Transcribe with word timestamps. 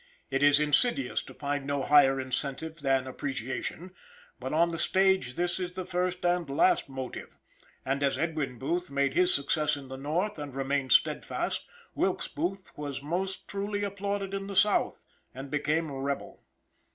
It 0.31 0.41
is 0.41 0.59
insidious 0.59 1.21
to 1.21 1.33
find 1.35 1.63
no 1.67 1.83
higher 1.83 2.19
incentive 2.19 2.77
than 2.77 3.05
appreciation, 3.05 3.93
but 4.39 4.51
on 4.51 4.71
the 4.71 4.79
stage 4.79 5.35
this 5.35 5.59
is 5.59 5.73
the 5.73 5.85
first 5.85 6.25
and 6.25 6.49
last 6.49 6.89
motive; 6.89 7.37
and 7.85 8.01
as 8.01 8.17
Edwin 8.17 8.57
Booth 8.57 8.89
made 8.89 9.13
his 9.13 9.31
success 9.31 9.77
in 9.77 9.89
the 9.89 9.97
North 9.97 10.39
and 10.39 10.55
remained 10.55 10.91
steadfast, 10.91 11.67
Wilkes 11.93 12.27
Booth 12.29 12.75
was 12.75 13.03
most 13.03 13.47
truly 13.47 13.83
applauded 13.83 14.33
in 14.33 14.47
the 14.47 14.55
South, 14.55 15.05
and 15.35 15.51
became 15.51 15.91
rebel. 15.91 16.43